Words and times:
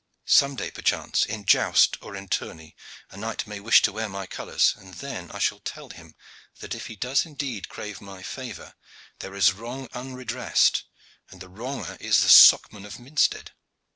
Some 0.25 0.55
day, 0.55 0.71
perchance, 0.71 1.27
in 1.27 1.45
joust 1.45 1.95
or 2.01 2.15
in 2.15 2.27
tourney, 2.27 2.75
knight 3.15 3.45
may 3.45 3.59
wish 3.59 3.83
to 3.83 3.91
wear 3.91 4.09
my 4.09 4.25
colors, 4.25 4.73
and 4.75 4.95
then 4.95 5.29
I 5.29 5.37
shall 5.37 5.59
tell 5.59 5.91
him 5.91 6.15
that 6.57 6.73
if 6.73 6.87
he 6.87 6.95
does 6.95 7.23
indeed 7.23 7.69
crave 7.69 8.01
my 8.01 8.23
favor 8.23 8.73
there 9.19 9.35
is 9.35 9.53
wrong 9.53 9.87
unredressed, 9.93 10.85
and 11.29 11.39
the 11.39 11.49
wronger 11.49 11.97
the 11.97 12.11
Socman 12.11 12.83
of 12.83 12.97
Minstead. 12.99 13.51